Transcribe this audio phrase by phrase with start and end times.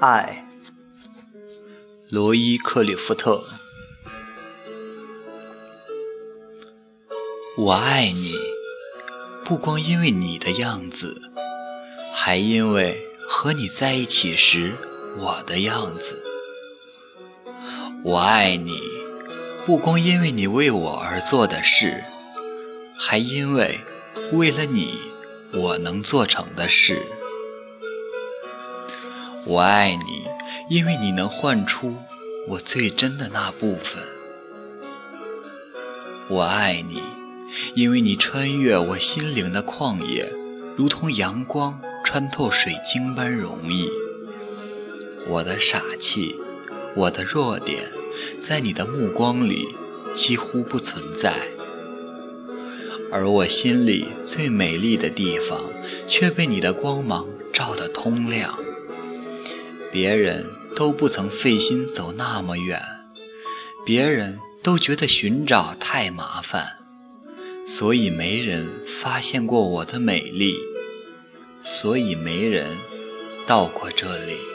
[0.00, 0.48] 爱，
[2.08, 3.44] 罗伊·克里夫特。
[7.58, 8.34] 我爱你，
[9.44, 11.20] 不光因为你的样子，
[12.14, 14.74] 还因为和你在一起时
[15.18, 16.22] 我的样子。
[18.02, 18.80] 我爱你，
[19.66, 22.02] 不光因为你为我而做的事，
[22.96, 23.80] 还因为
[24.32, 24.98] 为了你
[25.52, 27.02] 我能做成的事。
[29.50, 30.28] 我爱你，
[30.68, 31.96] 因为你能唤出
[32.46, 34.00] 我最真的那部分。
[36.28, 37.02] 我爱你，
[37.74, 40.32] 因为你穿越我心灵的旷野，
[40.76, 43.88] 如同阳光穿透水晶般容易。
[45.26, 46.36] 我的傻气，
[46.94, 47.90] 我的弱点，
[48.40, 49.66] 在你的目光里
[50.14, 51.34] 几乎不存在，
[53.10, 55.60] 而我心里最美丽的地方，
[56.08, 58.56] 却被你的光芒照得通亮。
[59.92, 62.80] 别人都不曾费心走那么远，
[63.84, 66.76] 别人都觉得寻找太麻烦，
[67.66, 70.54] 所以没人发现过我的美丽，
[71.62, 72.66] 所以没人
[73.46, 74.49] 到过这里。